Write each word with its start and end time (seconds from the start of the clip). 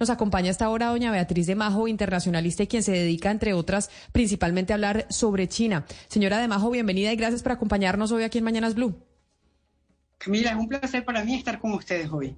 Nos 0.00 0.08
acompaña 0.08 0.50
hasta 0.50 0.64
ahora 0.64 0.86
doña 0.86 1.10
Beatriz 1.10 1.46
de 1.46 1.54
Majo, 1.54 1.86
internacionalista 1.86 2.62
y 2.62 2.68
quien 2.68 2.82
se 2.82 2.92
dedica, 2.92 3.30
entre 3.30 3.52
otras, 3.52 3.90
principalmente 4.10 4.72
a 4.72 4.76
hablar 4.76 5.06
sobre 5.10 5.46
China. 5.46 5.84
Señora 6.08 6.38
de 6.38 6.48
Majo, 6.48 6.70
bienvenida 6.70 7.12
y 7.12 7.16
gracias 7.16 7.42
por 7.42 7.52
acompañarnos 7.52 8.12
hoy 8.12 8.22
aquí 8.22 8.38
en 8.38 8.44
Mañanas 8.44 8.74
Blue. 8.74 8.94
Camila, 10.16 10.52
es 10.52 10.56
un 10.56 10.68
placer 10.68 11.04
para 11.04 11.22
mí 11.22 11.34
estar 11.34 11.60
con 11.60 11.74
ustedes 11.74 12.10
hoy. 12.10 12.34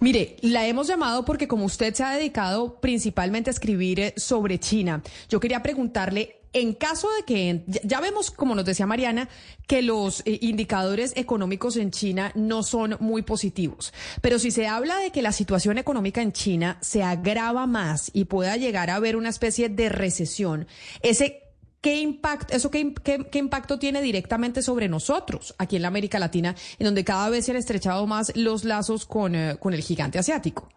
Mire, 0.00 0.36
la 0.42 0.66
hemos 0.66 0.88
llamado 0.88 1.24
porque 1.24 1.48
como 1.48 1.64
usted 1.64 1.94
se 1.94 2.04
ha 2.04 2.10
dedicado 2.10 2.80
principalmente 2.82 3.48
a 3.48 3.52
escribir 3.52 4.00
eh, 4.00 4.14
sobre 4.18 4.58
China, 4.58 5.02
yo 5.30 5.40
quería 5.40 5.62
preguntarle 5.62 6.39
en 6.52 6.74
caso 6.74 7.08
de 7.16 7.24
que, 7.24 7.64
ya 7.84 8.00
vemos, 8.00 8.30
como 8.30 8.54
nos 8.54 8.64
decía 8.64 8.86
Mariana, 8.86 9.28
que 9.66 9.82
los 9.82 10.20
eh, 10.26 10.38
indicadores 10.42 11.12
económicos 11.16 11.76
en 11.76 11.90
China 11.90 12.32
no 12.34 12.62
son 12.62 12.96
muy 13.00 13.22
positivos, 13.22 13.92
pero 14.20 14.38
si 14.38 14.50
se 14.50 14.66
habla 14.66 14.98
de 14.98 15.10
que 15.10 15.22
la 15.22 15.32
situación 15.32 15.78
económica 15.78 16.22
en 16.22 16.32
China 16.32 16.78
se 16.80 17.02
agrava 17.02 17.66
más 17.66 18.10
y 18.12 18.24
pueda 18.24 18.56
llegar 18.56 18.90
a 18.90 18.96
haber 18.96 19.16
una 19.16 19.28
especie 19.28 19.68
de 19.68 19.88
recesión, 19.88 20.66
ese 21.02 21.44
¿Qué 21.80 21.98
impacto, 21.98 22.54
eso 22.54 22.70
qué, 22.70 22.92
qué, 23.02 23.38
impacto 23.38 23.78
tiene 23.78 24.02
directamente 24.02 24.60
sobre 24.60 24.86
nosotros 24.86 25.54
aquí 25.56 25.76
en 25.76 25.82
la 25.82 25.88
América 25.88 26.18
Latina, 26.18 26.54
en 26.78 26.84
donde 26.84 27.04
cada 27.04 27.30
vez 27.30 27.46
se 27.46 27.52
han 27.52 27.56
estrechado 27.56 28.06
más 28.06 28.36
los 28.36 28.64
lazos 28.64 29.06
con, 29.06 29.34
eh, 29.34 29.56
con 29.58 29.72
el 29.72 29.80
gigante 29.80 30.18
asiático? 30.18 30.68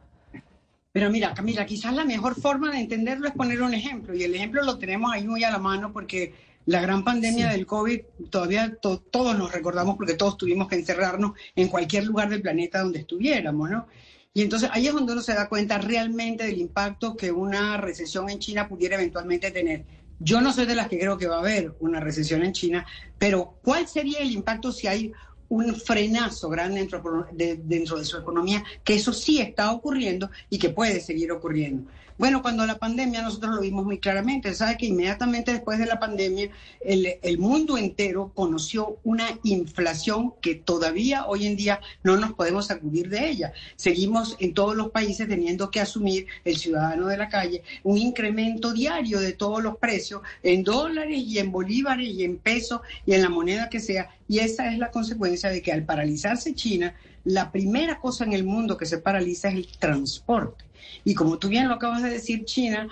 Pero 0.94 1.10
mira, 1.10 1.34
Camila, 1.34 1.66
quizás 1.66 1.94
la 1.94 2.06
mejor 2.06 2.40
forma 2.40 2.72
de 2.72 2.78
entenderlo 2.78 3.28
es 3.28 3.34
poner 3.34 3.62
un 3.64 3.74
ejemplo, 3.74 4.14
y 4.14 4.24
el 4.24 4.36
ejemplo 4.36 4.62
lo 4.64 4.78
tenemos 4.78 5.12
ahí 5.12 5.28
muy 5.28 5.44
a 5.44 5.50
la 5.50 5.58
mano 5.58 5.92
porque 5.92 6.36
la 6.66 6.82
gran 6.82 7.04
pandemia 7.04 7.50
del 7.50 7.66
COVID 7.66 8.02
todavía 8.30 8.78
todos 8.80 9.38
nos 9.38 9.52
recordamos 9.52 9.98
porque 9.98 10.14
todos 10.14 10.38
tuvimos 10.38 10.68
que 10.68 10.76
encerrarnos 10.76 11.34
en 11.56 11.68
cualquier 11.68 12.06
lugar 12.06 12.30
del 12.30 12.44
planeta 12.44 12.80
donde 12.80 13.00
estuviéramos, 13.00 13.72
¿no? 13.72 13.88
Y 14.36 14.44
entonces 14.44 14.70
ahí 14.72 14.88
es 14.88 14.94
donde 14.94 15.14
uno 15.14 15.22
se 15.22 15.34
da 15.34 15.50
cuenta 15.50 15.80
realmente 15.80 16.46
del 16.46 16.60
impacto 16.60 17.18
que 17.18 17.32
una 17.32 17.78
recesión 17.78 18.30
en 18.30 18.40
China 18.40 18.68
pudiera 18.68 18.96
eventualmente 18.96 19.52
tener. 19.52 19.86
Yo 20.20 20.42
no 20.42 20.54
soy 20.54 20.68
de 20.68 20.76
las 20.76 20.88
que 20.88 21.00
creo 21.00 21.18
que 21.18 21.28
va 21.28 21.38
a 21.38 21.40
haber 21.40 21.76
una 21.80 22.00
recesión 22.00 22.44
en 22.44 22.54
China, 22.54 22.86
pero 23.18 23.58
¿cuál 23.64 23.88
sería 23.88 24.20
el 24.20 24.32
impacto 24.32 24.72
si 24.72 24.88
hay 24.88 25.12
un 25.50 25.76
frenazo 25.76 26.50
grande 26.50 26.80
dentro 26.80 27.28
de, 27.32 27.58
dentro 27.58 27.98
de 27.98 28.06
su 28.06 28.18
economía, 28.18 28.64
que 28.84 28.96
eso 28.96 29.14
sí 29.14 29.40
está 29.40 29.72
ocurriendo 29.72 30.30
y 30.50 30.58
que 30.58 30.70
puede 30.70 31.00
seguir 31.00 31.32
ocurriendo. 31.32 31.90
Bueno, 32.18 32.42
cuando 32.42 32.66
la 32.66 32.78
pandemia 32.78 33.24
nosotros 33.24 33.56
lo 33.56 33.62
vimos 33.62 33.86
muy 33.86 33.98
claramente, 33.98 34.54
sabe 34.54 34.78
que 34.78 34.86
inmediatamente 34.86 35.52
después 35.52 35.80
de 35.80 35.88
la 35.88 36.00
pandemia 36.00 36.50
el, 36.82 37.08
el, 37.22 37.38
mundo 37.40 37.78
entero 37.78 38.32
conoció 38.36 38.98
una 39.04 39.26
inflación 39.44 40.34
que 40.40 40.54
todavía 40.54 41.26
hoy 41.26 41.48
en 41.48 41.56
día 41.56 41.80
no 42.04 42.16
nos 42.18 42.34
podemos 42.34 42.68
sacudir 42.68 43.10
de 43.10 43.30
ella. 43.30 43.54
Seguimos 43.76 44.38
en 44.40 44.54
todos 44.54 44.76
los 44.76 44.92
países 44.92 45.28
teniendo 45.28 45.72
que 45.72 45.80
asumir 45.80 46.28
el 46.46 46.58
ciudadano 46.58 47.08
de 47.08 47.18
la 47.18 47.30
calle 47.30 47.64
un 47.84 47.98
incremento 47.98 48.74
diario 48.74 49.20
de 49.20 49.34
todos 49.34 49.64
los 49.64 49.78
precios 49.78 50.22
en 50.44 50.64
dólares 50.64 51.18
y 51.18 51.40
en 51.40 51.52
bolívares 51.52 52.10
y 52.10 52.24
en 52.24 52.38
pesos 52.38 52.82
y 53.06 53.14
en 53.14 53.24
la 53.24 53.30
moneda 53.30 53.70
que 53.70 53.80
sea. 53.80 54.10
Y 54.28 54.40
esa 54.40 54.72
es 54.72 54.78
la 54.78 54.92
consecuencia 54.92 55.50
de 55.50 55.62
que 55.62 55.72
al 55.72 55.84
paralizarse 55.84 56.54
China, 56.54 56.96
la 57.24 57.52
primera 57.52 58.00
cosa 58.00 58.24
en 58.24 58.34
el 58.34 58.44
mundo 58.44 58.78
que 58.78 58.86
se 58.86 58.98
paraliza 58.98 59.50
es 59.50 59.56
el 59.56 59.68
transporte. 59.78 60.64
Y 61.04 61.14
como 61.14 61.38
tú 61.38 61.50
bien 61.50 61.68
lo 61.68 61.76
acabas 61.76 62.04
de 62.04 62.10
decir, 62.10 62.46
China, 62.46 62.88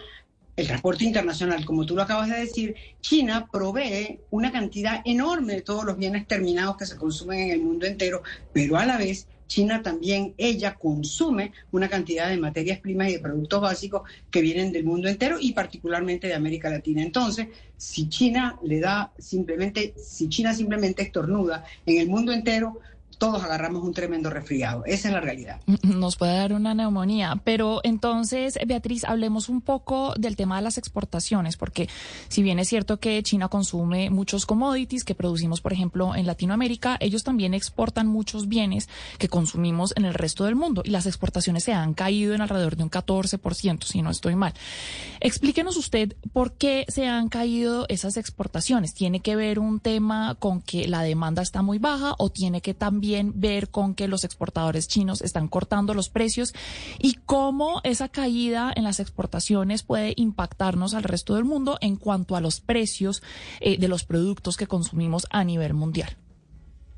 el 0.55 0.67
transporte 0.67 1.05
internacional, 1.05 1.65
como 1.65 1.85
tú 1.85 1.95
lo 1.95 2.01
acabas 2.01 2.29
de 2.29 2.39
decir, 2.39 2.75
China 3.01 3.47
provee 3.51 4.19
una 4.29 4.51
cantidad 4.51 5.01
enorme 5.05 5.53
de 5.53 5.61
todos 5.61 5.85
los 5.85 5.97
bienes 5.97 6.27
terminados 6.27 6.77
que 6.77 6.85
se 6.85 6.97
consumen 6.97 7.39
en 7.39 7.51
el 7.51 7.61
mundo 7.61 7.85
entero, 7.85 8.21
pero 8.53 8.77
a 8.77 8.85
la 8.85 8.97
vez 8.97 9.27
China 9.51 9.81
también, 9.83 10.33
ella 10.37 10.75
consume 10.75 11.51
una 11.71 11.89
cantidad 11.89 12.29
de 12.29 12.37
materias 12.37 12.79
primas 12.79 13.09
y 13.09 13.13
de 13.13 13.19
productos 13.19 13.59
básicos 13.59 14.03
que 14.29 14.41
vienen 14.41 14.71
del 14.71 14.85
mundo 14.85 15.09
entero 15.09 15.35
y 15.41 15.51
particularmente 15.51 16.27
de 16.27 16.35
América 16.35 16.69
Latina. 16.69 17.01
Entonces, 17.01 17.47
si 17.75 18.07
China 18.07 18.57
le 18.63 18.79
da 18.79 19.11
simplemente, 19.19 19.93
si 19.97 20.29
China 20.29 20.53
simplemente 20.53 21.01
estornuda 21.01 21.65
en 21.85 21.97
el 21.97 22.07
mundo 22.07 22.31
entero, 22.31 22.79
todos 23.21 23.43
agarramos 23.43 23.83
un 23.83 23.93
tremendo 23.93 24.31
resfriado. 24.31 24.83
Esa 24.83 25.09
es 25.09 25.13
la 25.13 25.21
realidad. 25.21 25.61
Nos 25.83 26.15
puede 26.15 26.35
dar 26.37 26.53
una 26.53 26.73
neumonía. 26.73 27.39
Pero 27.43 27.79
entonces, 27.83 28.57
Beatriz, 28.65 29.03
hablemos 29.03 29.47
un 29.47 29.61
poco 29.61 30.15
del 30.17 30.35
tema 30.35 30.55
de 30.55 30.63
las 30.63 30.79
exportaciones, 30.79 31.55
porque 31.55 31.87
si 32.29 32.41
bien 32.41 32.57
es 32.57 32.67
cierto 32.67 32.99
que 32.99 33.21
China 33.21 33.47
consume 33.47 34.09
muchos 34.09 34.47
commodities 34.47 35.03
que 35.03 35.13
producimos, 35.13 35.61
por 35.61 35.71
ejemplo, 35.71 36.15
en 36.15 36.25
Latinoamérica, 36.25 36.97
ellos 36.99 37.23
también 37.23 37.53
exportan 37.53 38.07
muchos 38.07 38.47
bienes 38.47 38.89
que 39.19 39.29
consumimos 39.29 39.93
en 39.95 40.05
el 40.05 40.15
resto 40.15 40.45
del 40.45 40.55
mundo 40.55 40.81
y 40.83 40.89
las 40.89 41.05
exportaciones 41.05 41.63
se 41.63 41.73
han 41.73 41.93
caído 41.93 42.33
en 42.33 42.41
alrededor 42.41 42.75
de 42.75 42.81
un 42.81 42.89
14%, 42.89 43.83
si 43.83 44.01
no 44.01 44.09
estoy 44.09 44.33
mal. 44.33 44.55
Explíquenos 45.19 45.77
usted 45.77 46.15
por 46.33 46.53
qué 46.53 46.85
se 46.87 47.05
han 47.05 47.29
caído 47.29 47.85
esas 47.87 48.17
exportaciones. 48.17 48.95
¿Tiene 48.95 49.19
que 49.19 49.35
ver 49.35 49.59
un 49.59 49.79
tema 49.79 50.33
con 50.39 50.59
que 50.59 50.87
la 50.87 51.03
demanda 51.03 51.43
está 51.43 51.61
muy 51.61 51.77
baja 51.77 52.15
o 52.17 52.31
tiene 52.31 52.61
que 52.61 52.73
también 52.73 53.10
ver 53.33 53.69
con 53.69 53.95
que 53.95 54.07
los 54.07 54.23
exportadores 54.23 54.87
chinos 54.87 55.21
están 55.21 55.47
cortando 55.47 55.93
los 55.93 56.09
precios 56.09 56.53
y 56.99 57.13
cómo 57.25 57.81
esa 57.83 58.09
caída 58.09 58.71
en 58.75 58.83
las 58.83 58.99
exportaciones 58.99 59.83
puede 59.83 60.13
impactarnos 60.15 60.93
al 60.93 61.03
resto 61.03 61.35
del 61.35 61.45
mundo 61.45 61.77
en 61.81 61.95
cuanto 61.95 62.35
a 62.35 62.41
los 62.41 62.61
precios 62.61 63.23
eh, 63.59 63.77
de 63.77 63.87
los 63.87 64.03
productos 64.03 64.57
que 64.57 64.67
consumimos 64.67 65.27
a 65.29 65.43
nivel 65.43 65.73
mundial. 65.73 66.17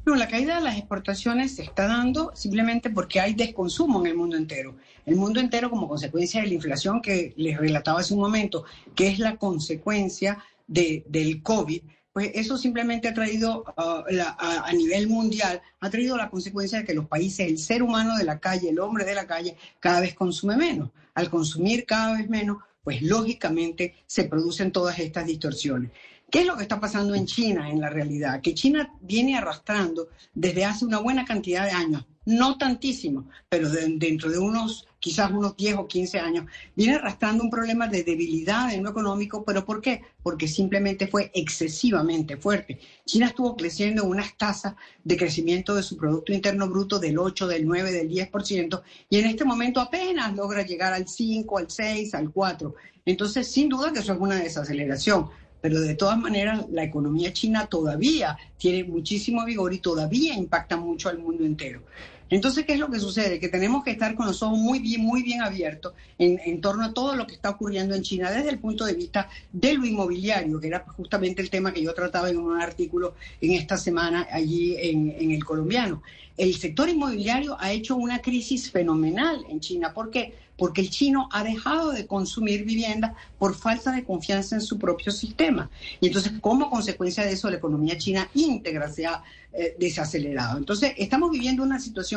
No, 0.05 0.15
la 0.15 0.27
caída 0.27 0.55
de 0.57 0.63
las 0.63 0.77
exportaciones 0.77 1.55
se 1.55 1.63
está 1.63 1.87
dando 1.87 2.31
simplemente 2.35 2.89
porque 2.89 3.21
hay 3.21 3.33
desconsumo 3.33 4.01
en 4.01 4.07
el 4.07 4.17
mundo 4.17 4.35
entero. 4.35 4.75
El 5.05 5.15
mundo 5.15 5.39
entero 5.39 5.69
como 5.69 5.87
consecuencia 5.87 6.41
de 6.41 6.47
la 6.47 6.53
inflación 6.55 7.01
que 7.01 7.33
les 7.37 7.57
relataba 7.57 8.01
hace 8.01 8.13
un 8.13 8.19
momento, 8.19 8.65
que 8.95 9.07
es 9.07 9.19
la 9.19 9.37
consecuencia 9.37 10.39
de, 10.67 11.05
del 11.07 11.41
COVID, 11.41 11.83
pues 12.13 12.29
eso 12.35 12.57
simplemente 12.57 13.07
ha 13.07 13.13
traído 13.13 13.65
uh, 13.75 14.03
a, 14.37 14.71
nivel 14.71 15.07
mundial, 15.07 15.61
ha 15.79 15.89
traído 15.89 16.15
la 16.15 16.29
consecuencia 16.29 16.77
de 16.79 16.85
que 16.85 16.93
los 16.93 17.07
países, 17.07 17.47
el 17.47 17.57
ser 17.57 17.81
humano 17.81 18.15
de 18.15 18.23
la 18.23 18.39
calle, 18.39 18.69
el 18.69 18.79
hombre 18.79 19.03
de 19.03 19.15
la 19.15 19.25
calle, 19.25 19.57
cada 19.79 19.99
vez 19.99 20.13
consume 20.13 20.55
menos. 20.55 20.91
Al 21.15 21.29
consumir 21.29 21.85
cada 21.85 22.17
vez 22.17 22.29
menos, 22.29 22.57
pues 22.83 23.01
lógicamente 23.01 23.95
se 24.05 24.25
producen 24.25 24.71
todas 24.71 24.99
estas 24.99 25.25
distorsiones. 25.25 25.91
¿Qué 26.29 26.41
es 26.41 26.45
lo 26.45 26.55
que 26.55 26.63
está 26.63 26.79
pasando 26.79 27.15
en 27.15 27.25
China 27.25 27.69
en 27.69 27.81
la 27.81 27.89
realidad? 27.89 28.41
Que 28.41 28.53
China 28.53 28.93
viene 29.01 29.37
arrastrando 29.37 30.09
desde 30.33 30.65
hace 30.65 30.85
una 30.85 30.99
buena 30.99 31.25
cantidad 31.25 31.65
de 31.65 31.71
años, 31.71 32.05
no 32.25 32.57
tantísimo, 32.57 33.29
pero 33.49 33.69
dentro 33.69 34.29
de 34.29 34.39
unos 34.39 34.87
quizás 35.03 35.31
unos 35.31 35.57
10 35.57 35.75
o 35.75 35.85
15 35.85 36.17
años, 36.17 36.45
viene 36.77 36.95
arrastrando 36.95 37.43
un 37.43 37.49
problema 37.49 37.87
de 37.89 38.05
debilidad 38.05 38.73
en 38.73 38.83
lo 38.83 38.91
económico, 38.91 39.43
pero 39.43 39.65
¿por 39.65 39.81
qué? 39.81 40.01
Porque 40.23 40.47
simplemente 40.47 41.07
fue 41.07 41.29
excesivamente 41.35 42.37
fuerte. 42.37 42.79
China 43.05 43.27
estuvo 43.27 43.57
creciendo 43.57 44.03
en 44.03 44.11
unas 44.11 44.37
tasas 44.37 44.75
de 45.03 45.17
crecimiento 45.17 45.75
de 45.75 45.83
su 45.83 45.97
Producto 45.97 46.31
Interno 46.31 46.69
Bruto 46.69 46.99
del 46.99 47.19
8, 47.19 47.47
del 47.47 47.67
9, 47.67 47.91
del 47.91 48.09
10%, 48.09 48.81
y 49.09 49.19
en 49.19 49.25
este 49.25 49.43
momento 49.43 49.81
apenas 49.81 50.33
logra 50.37 50.65
llegar 50.65 50.93
al 50.93 51.05
5, 51.05 51.57
al 51.57 51.69
6, 51.69 52.13
al 52.13 52.31
4. 52.31 52.73
Entonces, 53.05 53.51
sin 53.51 53.67
duda 53.67 53.91
que 53.91 53.99
eso 53.99 54.13
es 54.13 54.19
una 54.21 54.37
desaceleración 54.37 55.27
pero 55.63 55.79
de 55.79 55.95
todas 55.95 56.17
maneras 56.17 56.65
la 56.71 56.83
economía 56.83 57.31
china 57.31 57.67
todavía 57.67 58.37
tiene 58.57 58.83
muchísimo 58.83 59.45
vigor 59.45 59.73
y 59.73 59.79
todavía 59.79 60.35
impacta 60.35 60.75
mucho 60.75 61.07
al 61.07 61.19
mundo 61.19 61.45
entero. 61.45 61.81
Entonces, 62.29 62.65
¿qué 62.65 62.73
es 62.73 62.79
lo 62.79 62.89
que 62.89 62.99
sucede? 62.99 63.39
Que 63.39 63.49
tenemos 63.49 63.83
que 63.83 63.91
estar 63.91 64.15
con 64.15 64.25
los 64.25 64.41
ojos 64.41 64.57
muy 64.57 64.79
bien, 64.79 65.01
muy 65.01 65.23
bien 65.23 65.41
abiertos 65.41 65.93
en, 66.17 66.61
torno 66.61 66.85
a 66.85 66.93
todo 66.93 67.15
lo 67.15 67.27
que 67.27 67.33
está 67.33 67.49
ocurriendo 67.49 67.95
en 67.95 68.01
China 68.01 68.31
desde 68.31 68.49
el 68.49 68.59
punto 68.59 68.85
de 68.85 68.93
vista 68.93 69.29
de 69.51 69.73
lo 69.73 69.85
inmobiliario, 69.85 70.59
que 70.59 70.67
era 70.67 70.85
justamente 70.97 71.41
el 71.41 71.49
tema 71.49 71.73
que 71.73 71.81
yo 71.81 71.93
trataba 71.93 72.29
en 72.29 72.37
un 72.37 72.61
artículo 72.61 73.15
en 73.41 73.53
esta 73.53 73.77
semana 73.77 74.27
allí 74.31 74.75
en, 74.77 75.15
en 75.17 75.31
el 75.31 75.43
colombiano. 75.43 76.01
El 76.35 76.55
sector 76.55 76.89
inmobiliario 76.89 77.55
ha 77.59 77.71
hecho 77.71 77.95
una 77.95 78.19
crisis 78.19 78.71
fenomenal 78.71 79.45
en 79.49 79.59
China. 79.59 79.93
¿Por 79.93 80.09
qué? 80.09 80.33
porque 80.57 80.81
el 80.81 80.89
chino 80.89 81.29
ha 81.31 81.43
dejado 81.43 81.91
de 81.91 82.05
consumir 82.05 82.63
vivienda 82.63 83.15
por 83.39 83.55
falta 83.55 83.91
de 83.91 84.03
confianza 84.03 84.55
en 84.55 84.61
su 84.61 84.77
propio 84.77 85.11
sistema. 85.11 85.69
Y 85.99 86.07
entonces, 86.07 86.33
como 86.41 86.69
consecuencia 86.69 87.25
de 87.25 87.33
eso, 87.33 87.49
la 87.49 87.57
economía 87.57 87.97
china 87.97 88.29
íntegra 88.33 88.89
se 88.89 89.05
ha 89.05 89.23
eh, 89.51 89.75
desacelerado. 89.79 90.57
Entonces, 90.57 90.93
estamos 90.97 91.31
viviendo 91.31 91.63
una 91.63 91.79
situación 91.79 92.12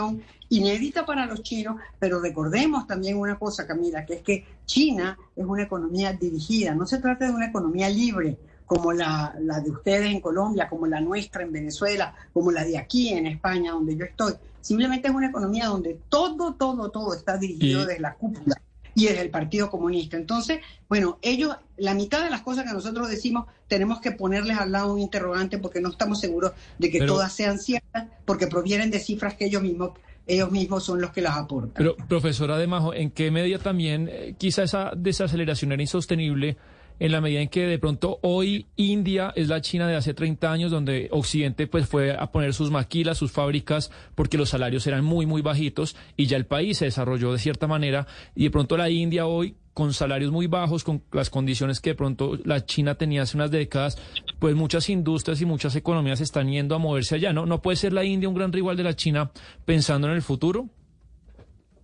inédita 0.49 1.05
para 1.05 1.27
los 1.27 1.43
chinos, 1.43 1.77
pero 1.99 2.21
recordemos 2.21 2.87
también 2.87 3.17
una 3.17 3.39
cosa, 3.39 3.67
Camila, 3.67 4.05
que 4.05 4.15
es 4.15 4.23
que 4.23 4.45
China 4.65 5.19
es 5.35 5.45
una 5.45 5.65
economía 5.65 6.13
dirigida, 6.13 6.75
no 6.75 6.87
se 6.87 6.99
trata 6.99 7.27
de 7.27 7.33
una 7.33 7.47
economía 7.47 7.89
libre 7.89 8.39
como 8.65 8.93
la, 8.93 9.35
la, 9.41 9.61
de 9.61 9.71
ustedes 9.71 10.11
en 10.11 10.21
Colombia, 10.21 10.69
como 10.69 10.87
la 10.87 11.01
nuestra 11.01 11.43
en 11.43 11.53
Venezuela, 11.53 12.15
como 12.33 12.51
la 12.51 12.65
de 12.65 12.79
aquí 12.79 13.11
en 13.11 13.27
España, 13.27 13.73
donde 13.73 13.97
yo 13.97 14.05
estoy. 14.05 14.35
Simplemente 14.61 15.09
es 15.09 15.15
una 15.15 15.29
economía 15.29 15.67
donde 15.67 16.01
todo, 16.09 16.55
todo, 16.55 16.91
todo 16.91 17.15
está 17.15 17.39
dirigido 17.39 17.87
desde 17.87 18.01
la 18.01 18.15
cúpula 18.15 18.61
y 18.97 19.07
desde 19.07 19.21
el 19.21 19.31
Partido 19.31 19.71
Comunista. 19.71 20.17
Entonces, 20.17 20.59
bueno, 20.89 21.19
ellos, 21.23 21.57
la 21.77 21.95
mitad 21.95 22.23
de 22.25 22.31
las 22.31 22.43
cosas 22.43 22.65
que 22.65 22.73
nosotros 22.73 23.09
decimos, 23.09 23.47
tenemos 23.69 24.01
que 24.01 24.13
ponerles 24.13 24.59
al 24.59 24.73
lado 24.73 24.93
un 24.95 25.01
interrogante 25.01 25.59
porque 25.59 25.81
no 25.81 25.91
estamos 25.91 26.21
seguros 26.21 26.53
de 26.79 26.91
que 26.91 27.01
todas 27.03 27.33
sean 27.33 27.59
ciertas, 27.59 28.07
porque 28.25 28.47
provienen 28.47 28.91
de 28.91 28.99
cifras 28.99 29.35
que 29.35 29.47
ellos 29.47 29.63
mismos 29.63 29.91
ellos 30.29 30.51
mismos 30.51 30.83
son 30.83 31.01
los 31.01 31.13
que 31.13 31.21
las 31.21 31.37
aportan. 31.37 31.75
Pero, 31.77 31.97
profesora 32.09 32.59
De 32.59 32.67
Majo, 32.67 32.93
¿en 32.93 33.13
qué 33.13 33.31
medida 33.31 33.61
también 33.61 34.09
eh, 34.11 34.35
quizá 34.37 34.65
esa 34.65 34.91
desaceleración 34.97 35.71
era 35.71 35.83
insostenible? 35.83 36.57
en 36.99 37.13
la 37.13 37.21
medida 37.21 37.41
en 37.41 37.49
que 37.49 37.67
de 37.67 37.79
pronto 37.79 38.19
hoy 38.23 38.67
India 38.77 39.33
es 39.37 39.49
la 39.49 39.61
China 39.61 39.87
de 39.87 39.97
hace 39.97 40.15
30 40.15 40.51
años, 40.51 40.71
donde 40.71 41.09
Occidente 41.11 41.67
pues 41.67 41.87
fue 41.87 42.17
a 42.17 42.31
poner 42.33 42.55
sus 42.55 42.71
maquilas, 42.71 43.19
sus 43.19 43.33
fábricas, 43.33 43.91
porque 44.15 44.39
los 44.39 44.49
salarios 44.49 44.87
eran 44.87 45.05
muy, 45.05 45.27
muy 45.27 45.43
bajitos 45.43 45.97
y 46.17 46.27
ya 46.27 46.37
el 46.37 46.47
país 46.47 46.79
se 46.79 46.87
desarrolló 46.87 47.33
de 47.33 47.39
cierta 47.39 47.67
manera 47.67 48.07
y 48.35 48.45
de 48.45 48.51
pronto 48.51 48.77
la 48.77 48.89
India 48.89 49.27
hoy 49.27 49.57
con 49.77 49.93
salarios 49.93 50.33
muy 50.33 50.47
bajos, 50.47 50.85
con 50.85 51.03
las 51.13 51.29
condiciones 51.29 51.81
que 51.81 51.91
de 51.91 51.97
pronto 51.97 52.39
la 52.45 52.65
China 52.65 52.95
tenía 52.95 53.21
hace 53.21 53.37
unas 53.37 53.51
décadas, 53.51 53.99
pues 54.39 54.55
muchas 54.55 54.89
industrias 54.89 55.39
y 55.43 55.45
muchas 55.45 55.77
economías 55.77 56.23
están 56.23 56.49
yendo 56.49 56.75
a 56.75 56.79
moverse 56.79 57.17
allá, 57.17 57.35
¿no? 57.35 57.45
¿No 57.45 57.61
puede 57.61 57.77
ser 57.77 57.93
la 57.93 58.03
India 58.03 58.27
un 58.27 58.35
gran 58.35 58.55
rival 58.55 58.79
de 58.79 58.85
la 58.85 58.97
China 58.97 59.31
pensando 59.67 60.07
en 60.07 60.15
el 60.15 60.23
futuro? 60.23 60.71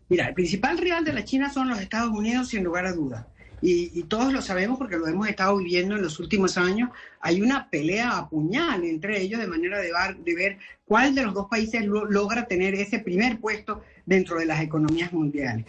Mira, 0.09 0.29
el 0.29 0.33
principal 0.33 0.79
rival 0.79 1.05
de 1.05 1.13
la 1.13 1.23
China 1.23 1.53
son 1.53 1.69
los 1.69 1.81
Estados 1.81 2.11
Unidos, 2.13 2.49
sin 2.49 2.65
lugar 2.65 2.87
a 2.87 2.95
dudas 2.95 3.27
y, 3.63 4.03
todos 4.05 4.33
lo 4.33 4.43
sabemos 4.43 4.77
porque 4.77 4.97
lo 4.97 5.07
hemos 5.07 5.29
estado 5.29 5.57
viviendo 5.57 5.95
en 5.95 6.03
los 6.03 6.19
últimos 6.19 6.59
años, 6.59 6.91
hay 7.21 7.41
una 7.41 7.71
pelea 7.71 8.19
a 8.19 8.29
puñal 8.29 8.83
entre 8.85 9.23
ellos 9.23 9.41
de 9.41 9.47
manera 9.47 9.79
de, 9.79 9.93
de 10.25 10.35
ver 10.35 10.59
cuál 10.85 11.15
de 11.15 11.23
los 11.23 11.33
dos 11.33 11.47
países 11.49 11.85
logra 11.87 12.47
tener 12.47 12.75
ese 12.75 12.99
primer 12.99 13.39
puesto 13.39 13.83
dentro 14.05 14.39
de 14.39 14.47
las 14.47 14.61
economías 14.61 15.13
mundiales. 15.13 15.65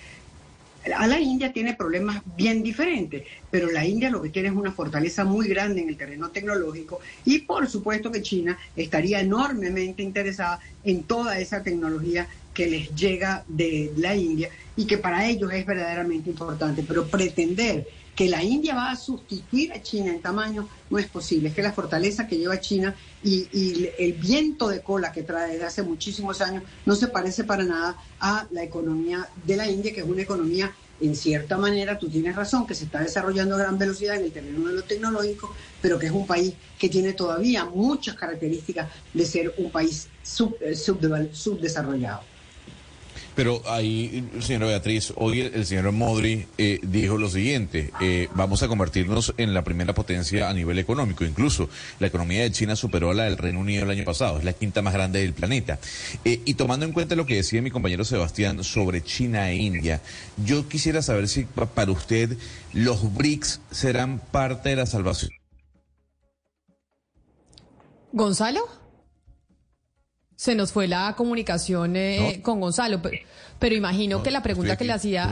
A 0.97 1.07
la 1.07 1.19
India 1.19 1.53
tiene 1.53 1.75
problemas 1.75 2.21
bien 2.25 2.61
diferentes, 2.61 3.23
pero 3.49 3.71
la 3.71 3.85
India 3.85 4.09
lo 4.09 4.21
que 4.21 4.29
tiene 4.29 4.49
es 4.49 4.53
una 4.53 4.71
fortaleza 4.73 5.23
muy 5.23 5.47
grande 5.47 5.81
en 5.81 5.87
el 5.87 5.95
terreno 5.97 6.29
tecnológico 6.29 6.99
y 7.23 7.39
por 7.39 7.69
supuesto 7.69 8.11
que 8.11 8.21
China 8.21 8.57
estaría 8.75 9.21
enormemente 9.21 10.03
interesada 10.03 10.59
en 10.83 11.03
toda 11.03 11.39
esa 11.39 11.63
tecnología 11.63 12.27
que 12.53 12.67
les 12.67 12.93
llega 12.95 13.43
de 13.47 13.91
la 13.97 14.15
India 14.15 14.49
y 14.75 14.85
que 14.85 14.97
para 14.97 15.27
ellos 15.27 15.51
es 15.51 15.65
verdaderamente 15.65 16.29
importante. 16.29 16.83
Pero 16.87 17.07
pretender 17.07 17.87
que 18.15 18.29
la 18.29 18.43
India 18.43 18.75
va 18.75 18.91
a 18.91 18.95
sustituir 18.95 19.73
a 19.73 19.81
China 19.81 20.11
en 20.11 20.21
tamaño 20.21 20.67
no 20.89 20.97
es 20.97 21.07
posible. 21.07 21.49
Es 21.49 21.55
que 21.55 21.63
la 21.63 21.73
fortaleza 21.73 22.27
que 22.27 22.37
lleva 22.37 22.59
China 22.59 22.95
y, 23.23 23.89
el 23.97 24.13
viento 24.13 24.67
de 24.67 24.81
cola 24.81 25.11
que 25.11 25.23
trae 25.23 25.53
desde 25.53 25.65
hace 25.65 25.83
muchísimos 25.83 26.41
años 26.41 26.63
no 26.85 26.95
se 26.95 27.07
parece 27.07 27.43
para 27.43 27.63
nada 27.63 27.97
a 28.19 28.47
la 28.51 28.63
economía 28.63 29.27
de 29.45 29.57
la 29.57 29.69
India, 29.69 29.93
que 29.93 30.01
es 30.01 30.07
una 30.07 30.21
economía 30.21 30.71
en 31.01 31.15
cierta 31.15 31.57
manera, 31.57 31.97
tú 31.97 32.07
tienes 32.07 32.35
razón, 32.35 32.65
que 32.65 32.75
se 32.75 32.85
está 32.85 33.01
desarrollando 33.01 33.55
a 33.55 33.59
gran 33.59 33.77
velocidad 33.77 34.15
en 34.15 34.25
el 34.25 34.31
terreno 34.31 34.69
de 34.69 34.75
lo 34.75 34.83
tecnológico, 34.83 35.53
pero 35.81 35.99
que 35.99 36.05
es 36.05 36.11
un 36.11 36.25
país 36.25 36.53
que 36.77 36.87
tiene 36.87 37.13
todavía 37.13 37.65
muchas 37.65 38.15
características 38.15 38.89
de 39.13 39.25
ser 39.25 39.53
un 39.57 39.71
país 39.71 40.07
eh, 40.61 40.75
subdesarrollado. 40.75 42.32
Pero 43.35 43.61
ahí, 43.67 44.29
señora 44.41 44.67
Beatriz, 44.67 45.11
hoy 45.15 45.41
el, 45.41 45.65
señor 45.65 45.91
Modri 45.91 46.45
eh, 46.57 46.79
dijo 46.83 47.17
lo 47.17 47.29
siguiente, 47.29 47.91
eh, 47.99 48.27
vamos 48.35 48.61
a 48.61 48.67
convertirnos 48.67 49.33
en 49.37 49.53
la 49.53 49.63
primera 49.63 49.93
potencia 49.93 50.49
a 50.49 50.53
nivel 50.53 50.77
económico. 50.77 51.23
Incluso 51.23 51.69
la 51.99 52.07
economía 52.07 52.43
de 52.43 52.51
China 52.51 52.75
superó 52.75 53.11
a 53.11 53.13
la 53.13 53.23
del 53.23 53.37
Reino 53.37 53.59
Unido 53.59 53.83
el 53.83 53.89
año 53.89 54.03
pasado, 54.03 54.37
es 54.37 54.43
la 54.43 54.53
quinta 54.53 54.81
más 54.81 54.93
grande 54.93 55.19
del 55.19 55.33
planeta. 55.33 55.79
Eh, 56.25 56.41
y 56.45 56.53
tomando 56.53 56.85
en 56.85 56.91
cuenta 56.91 57.15
lo 57.15 57.25
que 57.25 57.35
decía 57.35 57.61
mi 57.61 57.71
compañero 57.71 58.05
Sebastián 58.05 58.63
sobre 58.63 59.03
China 59.03 59.49
e 59.49 59.55
India, 59.55 60.01
yo 60.45 60.67
quisiera 60.67 61.01
saber 61.01 61.27
si 61.27 61.45
para 61.45 61.91
usted 61.91 62.37
los 62.71 63.13
BRICS 63.15 63.61
serán 63.71 64.19
parte 64.19 64.69
de 64.69 64.75
la 64.75 64.85
salvación. 64.85 65.31
Gonzalo. 68.11 68.82
Se 70.43 70.55
nos 70.55 70.73
fue 70.73 70.89
la 70.89 71.15
comunicación 71.15 71.95
eh, 71.95 72.41
con 72.43 72.59
Gonzalo, 72.59 73.01
pero, 73.59 73.75
imagino 73.75 74.21
que 74.23 74.29
la 74.29 74.43
pregunta 74.43 74.75
que 74.75 74.83
le 74.83 74.91
hacía... 74.91 75.31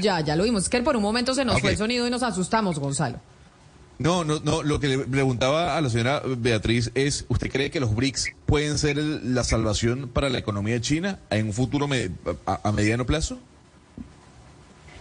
Ya, 0.00 0.20
ya 0.20 0.36
lo 0.36 0.44
vimos. 0.44 0.62
Es 0.62 0.68
que 0.68 0.80
por 0.80 0.94
un 0.94 1.02
momento 1.02 1.34
se 1.34 1.44
nos 1.44 1.60
fue 1.60 1.72
el 1.72 1.76
sonido 1.76 2.06
y 2.06 2.10
nos 2.10 2.22
asustamos, 2.22 2.78
Gonzalo. 2.78 3.18
No, 3.98 4.22
no, 4.22 4.38
no. 4.44 4.62
Lo 4.62 4.78
que 4.78 4.86
le 4.86 4.98
preguntaba 4.98 5.76
a 5.76 5.80
la 5.80 5.90
señora 5.90 6.22
Beatriz 6.38 6.92
es, 6.94 7.24
¿usted 7.28 7.50
cree 7.50 7.72
que 7.72 7.80
los 7.80 7.96
BRICS 7.96 8.28
pueden 8.46 8.78
ser 8.78 8.96
la 8.98 9.42
salvación 9.42 10.08
para 10.08 10.30
la 10.30 10.38
economía 10.38 10.74
de 10.74 10.82
China 10.82 11.18
en 11.30 11.46
un 11.48 11.52
futuro 11.52 11.88
a, 12.46 12.70
mediano 12.70 13.06
plazo? 13.06 13.40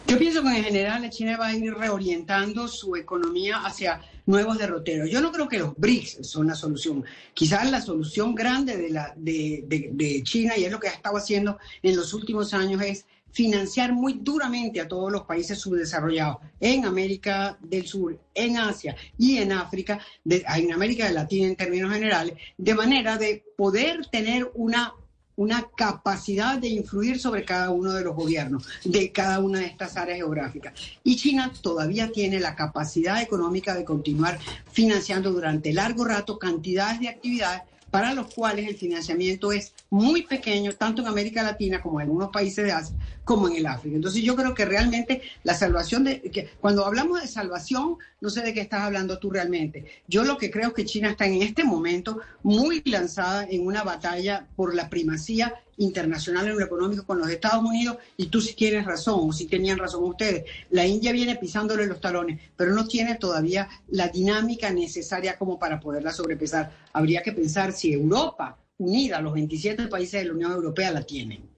Yo 0.07 0.19
pienso 0.19 0.43
que 0.43 0.49
en 0.49 0.63
general 0.63 1.09
China 1.09 1.35
va 1.35 1.47
a 1.47 1.55
ir 1.55 1.73
reorientando 1.73 2.67
su 2.67 2.95
economía 2.95 3.65
hacia 3.65 4.01
nuevos 4.27 4.59
derroteros. 4.59 5.09
Yo 5.09 5.19
no 5.19 5.31
creo 5.31 5.47
que 5.47 5.57
los 5.57 5.75
BRICS 5.75 6.27
son 6.27 6.45
la 6.45 6.53
solución. 6.53 7.03
Quizás 7.33 7.71
la 7.71 7.81
solución 7.81 8.35
grande 8.35 8.77
de, 8.77 8.89
la, 8.91 9.13
de, 9.17 10.21
China, 10.23 10.55
y 10.57 10.65
es 10.65 10.71
lo 10.71 10.79
que 10.79 10.89
ha 10.89 10.91
estado 10.91 11.17
haciendo 11.17 11.57
en 11.81 11.95
los 11.95 12.13
últimos 12.13 12.53
años, 12.53 12.83
es 12.83 13.05
financiar 13.31 13.93
muy 13.93 14.19
duramente 14.21 14.79
a 14.79 14.87
todos 14.87 15.11
los 15.11 15.23
países 15.23 15.59
subdesarrollados 15.59 16.37
en 16.59 16.85
América 16.85 17.57
del 17.59 17.87
Sur, 17.87 18.17
en 18.35 18.57
Asia 18.57 18.95
y 19.17 19.39
en 19.39 19.53
África, 19.53 19.99
en 20.23 20.71
América 20.71 21.11
Latina 21.11 21.47
en 21.47 21.55
términos 21.55 21.91
generales, 21.91 22.35
de 22.57 22.75
manera 22.75 23.17
de 23.17 23.43
poder 23.57 24.05
tener 24.05 24.51
una 24.53 24.93
una 25.35 25.67
capacidad 25.75 26.57
de 26.57 26.69
influir 26.69 27.19
sobre 27.19 27.43
cada 27.43 27.69
uno 27.71 27.93
de 27.93 28.03
los 28.03 28.15
gobiernos 28.15 28.67
de 28.83 29.11
cada 29.11 29.39
una 29.39 29.59
de 29.59 29.65
estas 29.65 29.97
áreas 29.97 30.17
geográficas. 30.17 30.73
Y 31.03 31.15
China 31.15 31.51
todavía 31.61 32.11
tiene 32.11 32.39
la 32.39 32.55
capacidad 32.55 33.21
económica 33.21 33.75
de 33.75 33.85
continuar 33.85 34.39
financiando 34.71 35.31
durante 35.31 35.73
largo 35.73 36.05
rato 36.05 36.39
cantidades 36.39 36.99
de 36.99 37.09
actividades 37.09 37.61
para 37.91 38.13
los 38.13 38.33
cuales 38.33 38.67
el 38.67 38.75
financiamiento 38.75 39.53
es 39.53 39.73
muy 39.89 40.23
pequeño, 40.23 40.73
tanto 40.73 41.01
en 41.01 41.07
América 41.07 41.43
Latina 41.43 41.81
como 41.81 42.01
en 42.01 42.07
algunos 42.07 42.29
países 42.29 42.65
de 42.65 42.73
Asia, 42.73 42.95
como 43.25 43.49
en 43.49 43.57
el 43.57 43.65
África. 43.65 43.95
Entonces 43.95 44.23
yo 44.23 44.35
creo 44.35 44.53
que 44.53 44.65
realmente 44.65 45.21
la 45.43 45.55
salvación 45.55 46.03
de, 46.05 46.21
que 46.21 46.49
cuando 46.61 46.85
hablamos 46.85 47.21
de 47.21 47.27
salvación, 47.27 47.97
no 48.21 48.29
sé 48.29 48.41
de 48.41 48.53
qué 48.53 48.61
estás 48.61 48.81
hablando 48.81 49.17
tú 49.17 49.31
realmente. 49.31 49.85
Yo 50.07 50.23
lo 50.23 50.37
que 50.37 50.51
creo 50.51 50.69
es 50.69 50.73
que 50.75 50.85
China 50.85 51.09
está 51.09 51.25
en 51.25 51.41
este 51.41 51.63
momento 51.63 52.19
muy 52.43 52.81
lanzada 52.85 53.45
en 53.49 53.65
una 53.65 53.83
batalla 53.83 54.47
por 54.55 54.73
la 54.73 54.89
primacía 54.89 55.53
internacional 55.77 56.47
en 56.47 56.57
lo 56.57 57.05
con 57.05 57.19
los 57.19 57.29
Estados 57.29 57.63
Unidos 57.63 57.97
y 58.15 58.27
tú 58.27 58.39
si 58.39 58.53
tienes 58.53 58.85
razón 58.85 59.29
o 59.29 59.33
si 59.33 59.47
tenían 59.47 59.77
razón 59.77 60.03
ustedes. 60.03 60.45
La 60.69 60.85
India 60.85 61.11
viene 61.11 61.35
pisándole 61.35 61.87
los 61.87 61.99
talones, 61.99 62.39
pero 62.55 62.73
no 62.73 62.87
tiene 62.87 63.15
todavía 63.15 63.67
la 63.89 64.07
dinámica 64.07 64.71
necesaria 64.71 65.37
como 65.37 65.59
para 65.59 65.79
poderla 65.79 66.11
sobrepesar. 66.11 66.71
Habría 66.93 67.23
que 67.23 67.33
pensar 67.33 67.73
si 67.73 67.91
Europa 67.91 68.57
unida, 68.77 69.19
los 69.21 69.33
27 69.33 69.87
países 69.87 70.21
de 70.21 70.27
la 70.27 70.33
Unión 70.33 70.51
Europea 70.51 70.91
la 70.91 71.01
tienen. 71.01 71.54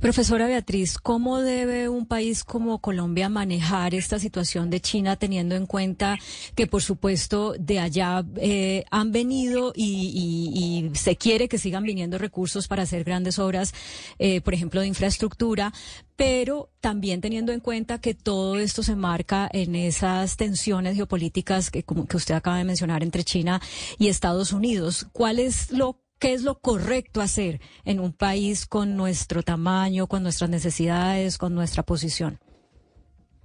Profesora 0.00 0.46
Beatriz, 0.46 0.98
¿cómo 0.98 1.40
debe 1.40 1.88
un 1.88 2.06
país 2.06 2.44
como 2.44 2.78
Colombia 2.80 3.28
manejar 3.28 3.94
esta 3.94 4.18
situación 4.18 4.70
de 4.70 4.80
China 4.80 5.16
teniendo 5.16 5.54
en 5.54 5.66
cuenta 5.66 6.18
que, 6.54 6.66
por 6.66 6.82
supuesto, 6.82 7.54
de 7.58 7.78
allá 7.80 8.24
eh, 8.36 8.84
han 8.90 9.12
venido 9.12 9.72
y, 9.74 10.90
se 10.94 11.16
quiere 11.16 11.48
que 11.48 11.58
sigan 11.58 11.84
viniendo 11.84 12.18
recursos 12.18 12.68
para 12.68 12.82
hacer 12.82 13.04
grandes 13.04 13.38
obras, 13.38 13.74
eh, 14.18 14.40
por 14.40 14.54
ejemplo, 14.54 14.80
de 14.80 14.86
infraestructura, 14.86 15.72
pero 16.16 16.70
también 16.80 17.20
teniendo 17.20 17.52
en 17.52 17.60
cuenta 17.60 18.00
que 18.00 18.14
todo 18.14 18.58
esto 18.58 18.82
se 18.82 18.96
marca 18.96 19.48
en 19.52 19.74
esas 19.74 20.36
tensiones 20.36 20.96
geopolíticas 20.96 21.70
que, 21.70 21.82
como 21.82 22.06
que 22.06 22.16
usted 22.16 22.34
acaba 22.34 22.58
de 22.58 22.64
mencionar 22.64 23.02
entre 23.02 23.24
China 23.24 23.60
y 23.98 24.08
Estados 24.08 24.52
Unidos? 24.52 25.06
¿Cuál 25.12 25.38
es 25.38 25.70
lo 25.70 26.03
qué 26.18 26.32
es 26.32 26.42
lo 26.42 26.58
correcto 26.58 27.20
hacer 27.20 27.60
en 27.84 28.00
un 28.00 28.12
país 28.12 28.66
con 28.66 28.96
nuestro 28.96 29.42
tamaño, 29.42 30.06
con 30.06 30.22
nuestras 30.22 30.50
necesidades, 30.50 31.38
con 31.38 31.54
nuestra 31.54 31.82
posición. 31.82 32.38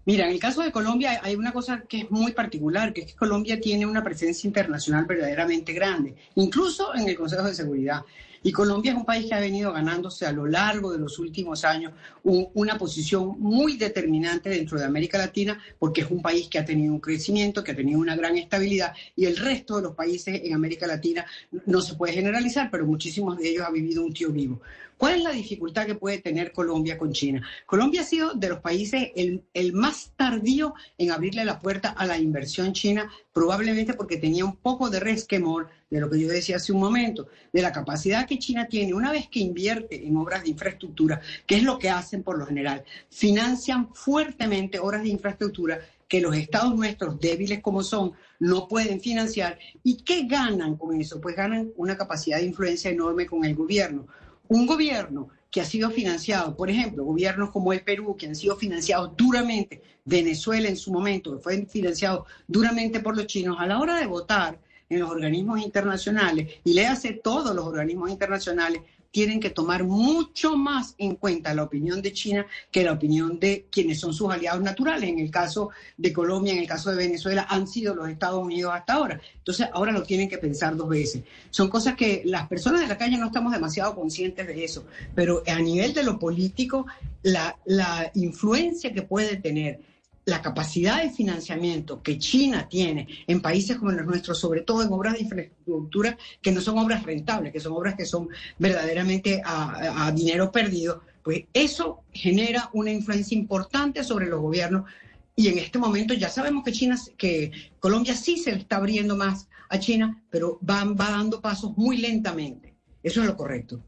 Mira, 0.05 0.25
en 0.25 0.31
el 0.31 0.39
caso 0.39 0.63
de 0.63 0.71
Colombia 0.71 1.19
hay 1.23 1.35
una 1.35 1.51
cosa 1.51 1.83
que 1.87 1.99
es 1.99 2.11
muy 2.11 2.31
particular, 2.31 2.93
que 2.93 3.01
es 3.01 3.07
que 3.07 3.15
Colombia 3.15 3.59
tiene 3.61 3.85
una 3.85 4.03
presencia 4.03 4.47
internacional 4.47 5.05
verdaderamente 5.05 5.73
grande, 5.73 6.15
incluso 6.35 6.95
en 6.95 7.07
el 7.07 7.15
Consejo 7.15 7.43
de 7.43 7.53
Seguridad. 7.53 8.01
Y 8.41 8.51
Colombia 8.51 8.91
es 8.91 8.97
un 8.97 9.05
país 9.05 9.25
que 9.25 9.35
ha 9.35 9.39
venido 9.39 9.73
ganándose 9.73 10.25
a 10.25 10.31
lo 10.31 10.45
largo 10.45 10.91
de 10.91 10.99
los 10.99 11.19
últimos 11.19 11.65
años 11.65 11.93
una 12.23 12.77
posición 12.77 13.35
muy 13.39 13.77
determinante 13.77 14.49
dentro 14.49 14.79
de 14.79 14.85
América 14.85 15.17
Latina, 15.17 15.61
porque 15.77 16.01
es 16.01 16.11
un 16.11 16.21
país 16.21 16.47
que 16.47 16.59
ha 16.59 16.65
tenido 16.65 16.93
un 16.93 16.99
crecimiento, 16.99 17.63
que 17.63 17.71
ha 17.71 17.75
tenido 17.75 17.99
una 17.99 18.15
gran 18.15 18.37
estabilidad, 18.37 18.93
y 19.15 19.25
el 19.25 19.37
resto 19.37 19.77
de 19.77 19.83
los 19.83 19.95
países 19.95 20.41
en 20.43 20.53
América 20.53 20.87
Latina 20.87 21.25
no 21.65 21.81
se 21.81 21.95
puede 21.95 22.13
generalizar, 22.13 22.69
pero 22.71 22.85
muchísimos 22.85 23.37
de 23.37 23.49
ellos 23.49 23.65
han 23.65 23.73
vivido 23.73 24.05
un 24.05 24.13
tío 24.13 24.29
vivo. 24.31 24.61
¿Cuál 24.99 25.15
es 25.15 25.23
la 25.23 25.31
dificultad 25.31 25.85
que 25.85 25.95
puede 25.95 26.17
tener 26.17 26.51
Colombia 26.51 26.97
con 26.97 27.13
China? 27.13 27.41
Colombia 27.65 28.01
ha 28.01 28.03
sido 28.03 28.33
de 28.33 28.49
los 28.49 28.59
países 28.59 29.11
el, 29.15 29.71
más 29.71 30.11
tardío 30.17 30.73
en 30.97 31.11
abrirle 31.11 31.45
la 31.45 31.57
puerta 31.61 31.91
a 31.91 32.05
la 32.05 32.17
inversión 32.17 32.73
china, 32.73 33.09
probablemente 33.31 33.93
porque 33.93 34.17
tenía 34.17 34.43
un 34.43 34.57
poco 34.57 34.89
de 34.89 34.99
resquemor 34.99 35.69
de 35.89 36.01
lo 36.01 36.09
que 36.09 36.19
yo 36.19 36.27
decía 36.27 36.57
hace 36.57 36.73
un 36.73 36.81
momento, 36.81 37.29
de 37.53 37.61
la 37.61 37.71
capacidad 37.71 38.27
que 38.27 38.39
China 38.39 38.67
tiene 38.67 38.93
una 38.93 39.13
vez 39.13 39.29
que 39.29 39.39
invierte 39.39 40.05
en 40.05 40.17
obras 40.17 40.43
de 40.43 40.49
infraestructura, 40.49 41.21
que 41.47 41.55
es 41.55 41.63
lo 41.63 41.79
que 41.79 41.89
hacen 41.89 42.21
por 42.21 42.37
lo 42.37 42.45
general, 42.45 42.83
financian 43.09 43.95
fuertemente 43.95 44.79
obras 44.79 45.03
de 45.03 45.09
infraestructura 45.09 45.79
que 46.09 46.19
los 46.19 46.35
estados 46.35 46.75
nuestros, 46.75 47.17
débiles 47.21 47.61
como 47.61 47.83
son, 47.83 48.11
no 48.39 48.67
pueden 48.67 48.99
financiar. 48.99 49.59
¿Y 49.81 50.03
qué 50.03 50.25
ganan 50.25 50.75
con 50.75 50.99
eso? 50.99 51.21
Pues 51.21 51.37
ganan 51.37 51.71
una 51.77 51.95
capacidad 51.95 52.39
de 52.39 52.47
influencia 52.47 52.91
enorme 52.91 53.27
con 53.27 53.45
el 53.45 53.55
gobierno. 53.55 54.05
Un 54.49 54.65
gobierno 54.65 55.29
que 55.51 55.61
ha 55.61 55.65
sido 55.65 55.91
financiado, 55.91 56.55
por 56.55 56.71
ejemplo, 56.71 57.03
gobiernos 57.03 57.51
como 57.51 57.71
el 57.71 57.83
Perú, 57.83 58.15
que 58.17 58.25
han 58.25 58.35
sido 58.35 58.55
financiados 58.55 59.11
duramente, 59.15 59.81
Venezuela 60.05 60.67
en 60.67 60.75
su 60.75 60.91
momento, 60.91 61.35
que 61.35 61.41
fue 61.41 61.65
financiado 61.67 62.25
duramente 62.47 62.99
por 62.99 63.15
los 63.15 63.27
chinos, 63.27 63.57
a 63.59 63.67
la 63.67 63.79
hora 63.79 63.97
de 63.97 64.07
votar 64.07 64.59
en 64.89 64.99
los 65.01 65.09
organismos 65.11 65.61
internacionales, 65.61 66.61
y 66.63 66.73
le 66.73 66.87
hace 66.87 67.13
todos 67.13 67.55
los 67.55 67.63
organismos 67.63 68.09
internacionales, 68.09 68.81
tienen 69.11 69.39
que 69.39 69.49
tomar 69.49 69.83
mucho 69.83 70.55
más 70.55 70.95
en 70.97 71.15
cuenta 71.15 71.53
la 71.53 71.63
opinión 71.63 72.01
de 72.01 72.13
China 72.13 72.45
que 72.71 72.83
la 72.83 72.91
opinión 72.91 73.39
de 73.39 73.65
quienes 73.71 73.99
son 73.99 74.13
sus 74.13 74.31
aliados 74.31 74.61
naturales. 74.61 75.09
En 75.09 75.19
el 75.19 75.31
caso 75.31 75.69
de 75.97 76.13
Colombia, 76.13 76.53
en 76.53 76.59
el 76.59 76.67
caso 76.67 76.91
de 76.91 76.97
Venezuela, 76.97 77.47
han 77.49 77.67
sido 77.67 77.95
los 77.95 78.09
Estados 78.09 78.43
Unidos 78.43 78.71
hasta 78.73 78.93
ahora. 78.93 79.19
Entonces, 79.37 79.67
ahora 79.73 79.91
lo 79.91 80.03
tienen 80.03 80.29
que 80.29 80.37
pensar 80.37 80.75
dos 80.75 80.89
veces. 80.89 81.23
Son 81.49 81.69
cosas 81.69 81.95
que 81.95 82.21
las 82.25 82.47
personas 82.47 82.81
de 82.81 82.87
la 82.87 82.97
calle 82.97 83.17
no 83.17 83.27
estamos 83.27 83.51
demasiado 83.51 83.95
conscientes 83.95 84.45
de 84.47 84.63
eso, 84.63 84.85
pero 85.15 85.43
a 85.47 85.59
nivel 85.59 85.93
de 85.93 86.03
lo 86.03 86.19
político, 86.19 86.85
la, 87.23 87.57
la 87.65 88.11
influencia 88.13 88.93
que 88.93 89.01
puede 89.01 89.37
tener 89.37 89.79
la 90.25 90.41
capacidad 90.41 91.01
de 91.01 91.09
financiamiento 91.09 92.01
que 92.01 92.17
China 92.19 92.67
tiene 92.69 93.07
en 93.27 93.41
países 93.41 93.77
como 93.77 93.91
los 93.91 94.05
nuestros, 94.05 94.39
sobre 94.39 94.61
todo 94.61 94.83
en 94.83 94.91
obras 94.91 95.13
de 95.13 95.21
infraestructura 95.21 96.17
que 96.41 96.51
no 96.51 96.61
son 96.61 96.77
obras 96.77 97.03
rentables, 97.03 97.51
que 97.51 97.59
son 97.59 97.73
obras 97.73 97.95
que 97.95 98.05
son 98.05 98.29
verdaderamente 98.57 99.41
a, 99.43 100.11
dinero 100.11 100.51
perdido, 100.51 101.01
pues 101.23 101.45
eso 101.53 102.01
genera 102.11 102.69
una 102.73 102.91
influencia 102.91 103.37
importante 103.37 104.03
sobre 104.03 104.27
los 104.27 104.41
gobiernos. 104.41 104.89
Y 105.35 105.47
en 105.47 105.57
este 105.57 105.79
momento 105.79 106.13
ya 106.13 106.29
sabemos 106.29 106.63
que 106.63 106.71
China, 106.71 106.97
que 107.17 107.51
Colombia 107.79 108.15
sí 108.15 108.37
se 108.37 108.51
está 108.51 108.77
abriendo 108.77 109.15
más 109.15 109.47
a 109.69 109.79
China, 109.79 110.21
pero 110.29 110.59
va, 110.67 110.83
va 110.83 111.11
dando 111.11 111.41
pasos 111.41 111.77
muy 111.77 111.97
lentamente. 111.97 112.75
Eso 113.01 113.21
es 113.21 113.27
lo 113.27 113.37
correcto. 113.37 113.81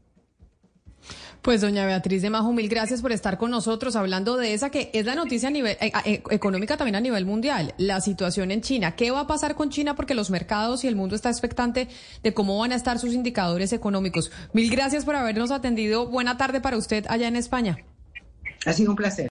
Pues 1.42 1.60
doña 1.60 1.84
Beatriz 1.86 2.22
de 2.22 2.30
Majo, 2.30 2.52
mil 2.52 2.68
gracias 2.68 3.02
por 3.02 3.12
estar 3.12 3.36
con 3.36 3.50
nosotros 3.50 3.96
hablando 3.96 4.36
de 4.36 4.54
esa 4.54 4.70
que 4.70 4.90
es 4.92 5.06
la 5.06 5.14
noticia 5.14 5.48
a 5.48 5.50
nivel 5.50 5.76
eh, 5.80 5.92
eh, 6.04 6.22
económica 6.30 6.76
también 6.76 6.96
a 6.96 7.00
nivel 7.00 7.26
mundial, 7.26 7.74
la 7.78 8.00
situación 8.00 8.50
en 8.50 8.60
China. 8.60 8.94
¿Qué 8.94 9.10
va 9.10 9.20
a 9.20 9.26
pasar 9.26 9.54
con 9.54 9.70
China? 9.70 9.96
Porque 9.96 10.14
los 10.14 10.30
mercados 10.30 10.84
y 10.84 10.88
el 10.88 10.96
mundo 10.96 11.16
está 11.16 11.30
expectante 11.30 11.88
de 12.22 12.34
cómo 12.34 12.58
van 12.58 12.72
a 12.72 12.76
estar 12.76 12.98
sus 12.98 13.12
indicadores 13.12 13.72
económicos. 13.72 14.30
Mil 14.52 14.70
gracias 14.70 15.04
por 15.04 15.16
habernos 15.16 15.50
atendido. 15.50 16.06
Buena 16.06 16.36
tarde 16.36 16.60
para 16.60 16.76
usted 16.76 17.06
allá 17.08 17.28
en 17.28 17.36
España. 17.36 17.78
Ha 18.64 18.72
sido 18.72 18.90
un 18.90 18.96
placer. 18.96 19.20